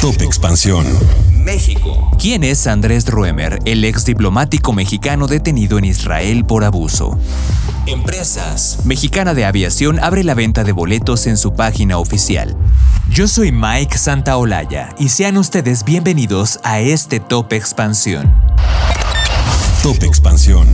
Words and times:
Top 0.00 0.20
Expansión. 0.20 0.86
México. 1.32 2.10
¿Quién 2.18 2.44
es 2.44 2.66
Andrés 2.66 3.06
Ruemer, 3.06 3.58
el 3.64 3.84
ex 3.84 4.04
diplomático 4.04 4.72
mexicano 4.72 5.26
detenido 5.26 5.78
en 5.78 5.86
Israel 5.86 6.44
por 6.44 6.64
abuso? 6.64 7.18
Empresas. 7.86 8.80
Mexicana 8.84 9.32
de 9.32 9.46
Aviación 9.46 9.98
abre 9.98 10.22
la 10.22 10.34
venta 10.34 10.64
de 10.64 10.72
boletos 10.72 11.26
en 11.26 11.38
su 11.38 11.54
página 11.54 11.98
oficial. 11.98 12.56
Yo 13.10 13.26
soy 13.26 13.52
Mike 13.52 13.96
Santaolalla 13.96 14.90
y 14.98 15.08
sean 15.08 15.38
ustedes 15.38 15.82
bienvenidos 15.82 16.60
a 16.62 16.80
este 16.80 17.18
Top 17.18 17.52
Expansión. 17.52 18.32
Top 19.82 20.02
Expansión. 20.02 20.68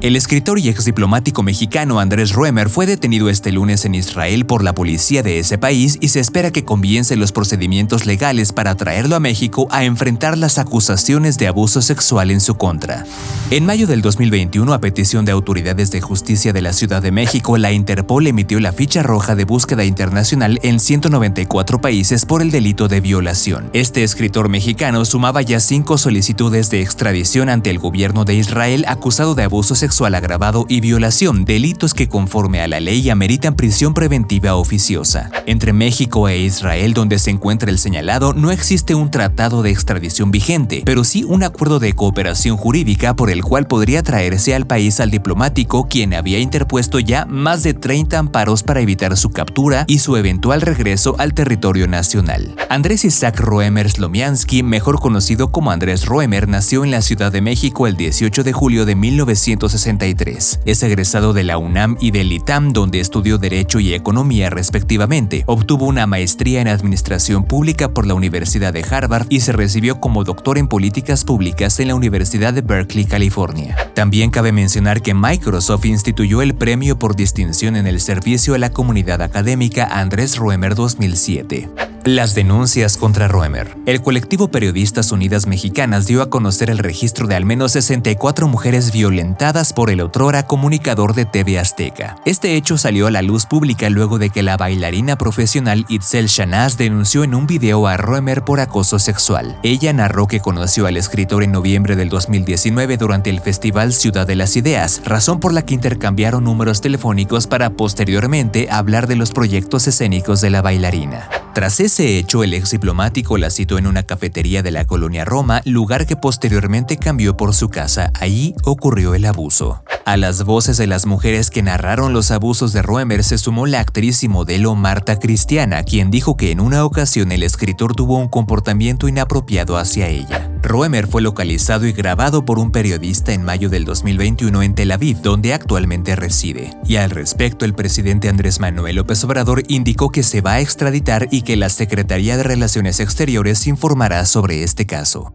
El 0.00 0.14
escritor 0.14 0.60
y 0.60 0.68
ex 0.68 0.84
diplomático 0.84 1.42
mexicano 1.42 1.98
Andrés 1.98 2.32
Ruemer 2.32 2.68
fue 2.68 2.86
detenido 2.86 3.28
este 3.28 3.50
lunes 3.50 3.84
en 3.84 3.96
Israel 3.96 4.46
por 4.46 4.62
la 4.62 4.72
policía 4.72 5.24
de 5.24 5.40
ese 5.40 5.58
país 5.58 5.98
y 6.00 6.10
se 6.10 6.20
espera 6.20 6.52
que 6.52 6.64
comience 6.64 7.16
los 7.16 7.32
procedimientos 7.32 8.06
legales 8.06 8.52
para 8.52 8.76
traerlo 8.76 9.16
a 9.16 9.20
México 9.20 9.66
a 9.72 9.82
enfrentar 9.82 10.38
las 10.38 10.58
acusaciones 10.58 11.36
de 11.36 11.48
abuso 11.48 11.82
sexual 11.82 12.30
en 12.30 12.40
su 12.40 12.54
contra. 12.54 13.06
En 13.50 13.66
mayo 13.66 13.88
del 13.88 14.00
2021, 14.00 14.72
a 14.72 14.78
petición 14.80 15.24
de 15.24 15.32
autoridades 15.32 15.90
de 15.90 16.00
justicia 16.00 16.52
de 16.52 16.62
la 16.62 16.74
Ciudad 16.74 17.02
de 17.02 17.10
México, 17.10 17.58
la 17.58 17.72
Interpol 17.72 18.28
emitió 18.28 18.60
la 18.60 18.70
ficha 18.70 19.02
roja 19.02 19.34
de 19.34 19.46
búsqueda 19.46 19.84
internacional 19.84 20.60
en 20.62 20.78
194 20.78 21.80
países 21.80 22.24
por 22.24 22.40
el 22.40 22.52
delito 22.52 22.86
de 22.86 23.00
violación. 23.00 23.68
Este 23.72 24.04
escritor 24.04 24.48
mexicano 24.48 25.04
sumaba 25.04 25.42
ya 25.42 25.58
cinco 25.58 25.98
solicitudes 25.98 26.70
de 26.70 26.82
extradición 26.82 27.48
ante 27.48 27.70
el 27.70 27.80
gobierno 27.80 28.24
de 28.24 28.34
Israel 28.34 28.84
acusado 28.86 29.34
de 29.34 29.42
abuso 29.42 29.74
sexual 29.74 29.87
sexual 29.88 30.14
agravado 30.16 30.66
y 30.68 30.82
violación, 30.82 31.46
delitos 31.46 31.94
que 31.94 32.08
conforme 32.08 32.60
a 32.60 32.68
la 32.68 32.78
ley 32.78 33.08
ameritan 33.08 33.54
prisión 33.54 33.94
preventiva 33.94 34.54
oficiosa. 34.54 35.30
Entre 35.46 35.72
México 35.72 36.28
e 36.28 36.36
Israel, 36.40 36.92
donde 36.92 37.18
se 37.18 37.30
encuentra 37.30 37.70
el 37.70 37.78
señalado, 37.78 38.34
no 38.34 38.50
existe 38.50 38.94
un 38.94 39.10
tratado 39.10 39.62
de 39.62 39.70
extradición 39.70 40.30
vigente, 40.30 40.82
pero 40.84 41.04
sí 41.04 41.24
un 41.24 41.42
acuerdo 41.42 41.78
de 41.78 41.94
cooperación 41.94 42.58
jurídica 42.58 43.16
por 43.16 43.30
el 43.30 43.42
cual 43.42 43.66
podría 43.66 44.02
traerse 44.02 44.54
al 44.54 44.66
país 44.66 45.00
al 45.00 45.10
diplomático 45.10 45.88
quien 45.88 46.12
había 46.12 46.38
interpuesto 46.38 46.98
ya 46.98 47.24
más 47.24 47.62
de 47.62 47.72
30 47.72 48.18
amparos 48.18 48.62
para 48.62 48.82
evitar 48.82 49.16
su 49.16 49.30
captura 49.30 49.84
y 49.86 50.00
su 50.00 50.18
eventual 50.18 50.60
regreso 50.60 51.16
al 51.18 51.32
territorio 51.32 51.88
nacional. 51.88 52.54
Andrés 52.68 53.06
Isaac 53.06 53.40
Roemer 53.40 53.88
Slomiansky, 53.88 54.62
mejor 54.62 55.00
conocido 55.00 55.50
como 55.50 55.70
Andrés 55.70 56.04
Roemer, 56.04 56.46
nació 56.46 56.84
en 56.84 56.90
la 56.90 57.00
Ciudad 57.00 57.32
de 57.32 57.40
México 57.40 57.86
el 57.86 57.96
18 57.96 58.44
de 58.44 58.52
julio 58.52 58.84
de 58.84 58.94
1960 58.94 59.77
es 59.86 60.82
egresado 60.82 61.32
de 61.32 61.44
la 61.44 61.56
UNAM 61.56 61.96
y 62.00 62.10
del 62.10 62.32
ITAM, 62.32 62.72
donde 62.72 62.98
estudió 62.98 63.38
Derecho 63.38 63.78
y 63.78 63.94
Economía 63.94 64.50
respectivamente. 64.50 65.44
Obtuvo 65.46 65.86
una 65.86 66.06
maestría 66.06 66.60
en 66.60 66.66
Administración 66.66 67.44
Pública 67.44 67.88
por 67.90 68.04
la 68.04 68.14
Universidad 68.14 68.72
de 68.72 68.84
Harvard 68.88 69.26
y 69.28 69.40
se 69.40 69.52
recibió 69.52 70.00
como 70.00 70.24
doctor 70.24 70.58
en 70.58 70.66
Políticas 70.66 71.22
Públicas 71.22 71.78
en 71.78 71.88
la 71.88 71.94
Universidad 71.94 72.52
de 72.52 72.62
Berkeley, 72.62 73.04
California. 73.04 73.76
También 73.94 74.30
cabe 74.30 74.50
mencionar 74.50 75.00
que 75.00 75.14
Microsoft 75.14 75.84
instituyó 75.84 76.42
el 76.42 76.56
Premio 76.56 76.98
por 76.98 77.14
Distinción 77.14 77.76
en 77.76 77.86
el 77.86 78.00
Servicio 78.00 78.54
a 78.54 78.58
la 78.58 78.70
Comunidad 78.70 79.22
Académica 79.22 79.84
Andrés 79.84 80.38
Roemer 80.38 80.74
2007. 80.74 81.87
Las 82.08 82.34
denuncias 82.34 82.96
contra 82.96 83.28
Roemer. 83.28 83.76
El 83.84 84.00
colectivo 84.00 84.48
Periodistas 84.48 85.12
Unidas 85.12 85.46
Mexicanas 85.46 86.06
dio 86.06 86.22
a 86.22 86.30
conocer 86.30 86.70
el 86.70 86.78
registro 86.78 87.26
de 87.26 87.34
al 87.34 87.44
menos 87.44 87.72
64 87.72 88.48
mujeres 88.48 88.92
violentadas 88.92 89.74
por 89.74 89.90
el 89.90 90.00
otrora 90.00 90.46
comunicador 90.46 91.12
de 91.12 91.26
TV 91.26 91.58
Azteca. 91.58 92.16
Este 92.24 92.56
hecho 92.56 92.78
salió 92.78 93.08
a 93.08 93.10
la 93.10 93.20
luz 93.20 93.44
pública 93.44 93.90
luego 93.90 94.18
de 94.18 94.30
que 94.30 94.42
la 94.42 94.56
bailarina 94.56 95.18
profesional 95.18 95.84
Itzel 95.90 96.28
Shanaz 96.28 96.78
denunció 96.78 97.24
en 97.24 97.34
un 97.34 97.46
video 97.46 97.86
a 97.86 97.98
Roemer 97.98 98.42
por 98.42 98.60
acoso 98.60 98.98
sexual. 98.98 99.58
Ella 99.62 99.92
narró 99.92 100.28
que 100.28 100.40
conoció 100.40 100.86
al 100.86 100.96
escritor 100.96 101.42
en 101.42 101.52
noviembre 101.52 101.94
del 101.94 102.08
2019 102.08 102.96
durante 102.96 103.28
el 103.28 103.42
festival 103.42 103.92
Ciudad 103.92 104.26
de 104.26 104.36
las 104.36 104.56
Ideas, 104.56 105.02
razón 105.04 105.40
por 105.40 105.52
la 105.52 105.66
que 105.66 105.74
intercambiaron 105.74 106.44
números 106.44 106.80
telefónicos 106.80 107.46
para 107.46 107.68
posteriormente 107.68 108.68
hablar 108.70 109.08
de 109.08 109.16
los 109.16 109.30
proyectos 109.32 109.86
escénicos 109.86 110.40
de 110.40 110.48
la 110.48 110.62
bailarina. 110.62 111.28
Tras 111.58 111.80
ese 111.80 112.18
hecho, 112.18 112.44
el 112.44 112.54
ex 112.54 112.70
diplomático 112.70 113.36
la 113.36 113.50
citó 113.50 113.78
en 113.78 113.88
una 113.88 114.04
cafetería 114.04 114.62
de 114.62 114.70
la 114.70 114.84
colonia 114.84 115.24
Roma, 115.24 115.60
lugar 115.64 116.06
que 116.06 116.14
posteriormente 116.14 116.98
cambió 116.98 117.36
por 117.36 117.52
su 117.52 117.68
casa. 117.68 118.12
Allí 118.14 118.54
ocurrió 118.62 119.16
el 119.16 119.24
abuso. 119.24 119.82
A 120.04 120.16
las 120.16 120.44
voces 120.44 120.76
de 120.76 120.86
las 120.86 121.04
mujeres 121.04 121.50
que 121.50 121.64
narraron 121.64 122.12
los 122.12 122.30
abusos 122.30 122.72
de 122.72 122.82
Roemer 122.82 123.24
se 123.24 123.38
sumó 123.38 123.66
la 123.66 123.80
actriz 123.80 124.22
y 124.22 124.28
modelo 124.28 124.76
Marta 124.76 125.18
Cristiana, 125.18 125.82
quien 125.82 126.12
dijo 126.12 126.36
que 126.36 126.52
en 126.52 126.60
una 126.60 126.84
ocasión 126.84 127.32
el 127.32 127.42
escritor 127.42 127.96
tuvo 127.96 128.18
un 128.18 128.28
comportamiento 128.28 129.08
inapropiado 129.08 129.78
hacia 129.78 130.06
ella. 130.06 130.47
Roemer 130.68 131.08
fue 131.08 131.22
localizado 131.22 131.86
y 131.86 131.92
grabado 131.92 132.44
por 132.44 132.58
un 132.58 132.70
periodista 132.70 133.32
en 133.32 133.42
mayo 133.42 133.70
del 133.70 133.84
2021 133.84 134.62
en 134.62 134.74
Tel 134.74 134.92
Aviv, 134.92 135.20
donde 135.22 135.54
actualmente 135.54 136.14
reside. 136.14 136.70
Y 136.84 136.96
al 136.96 137.10
respecto, 137.10 137.64
el 137.64 137.74
presidente 137.74 138.28
Andrés 138.28 138.60
Manuel 138.60 138.96
López 138.96 139.24
Obrador 139.24 139.62
indicó 139.68 140.10
que 140.10 140.22
se 140.22 140.42
va 140.42 140.52
a 140.52 140.60
extraditar 140.60 141.26
y 141.30 141.42
que 141.42 141.56
la 141.56 141.70
Secretaría 141.70 142.36
de 142.36 142.42
Relaciones 142.42 143.00
Exteriores 143.00 143.66
informará 143.66 144.26
sobre 144.26 144.62
este 144.62 144.86
caso. 144.86 145.32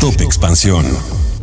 Top 0.00 0.20
Expansión. 0.20 0.84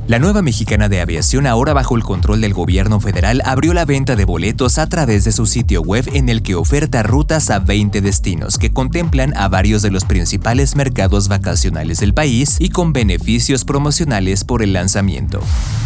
La 0.09 0.18
nueva 0.18 0.42
mexicana 0.42 0.90
de 0.90 1.02
aviación, 1.02 1.46
ahora 1.46 1.74
bajo 1.74 1.96
el 1.96 2.02
control 2.02 2.42
del 2.42 2.56
gobierno 2.56 3.00
federal, 3.00 3.44
abrió 3.46 3.75
la 3.75 3.86
venta 3.86 4.16
de 4.16 4.25
boletos 4.25 4.80
a 4.80 4.90
través 4.90 5.24
de 5.24 5.31
su 5.31 5.46
sitio 5.46 5.84
web 5.84 6.09
en 6.14 6.30
el 6.30 6.42
que 6.42 6.56
oferta 6.56 7.03
rutas 7.03 7.52
a 7.52 7.59
20 7.59 8.02
destinos 8.02 8.58
que 8.58 8.74
contemplan 8.74 9.38
a 9.38 9.48
varios 9.50 9.84
de 9.84 9.92
los 9.92 10.06
principales 10.06 10.75
mercados 10.75 11.28
vacacionales 11.28 12.00
del 12.00 12.16
país 12.16 12.58
y 12.59 12.69
con 12.69 12.92
beneficios 12.92 13.66
promocionales 13.66 14.46
por 14.46 14.64
el 14.64 14.74
lanzamiento. 14.74 15.42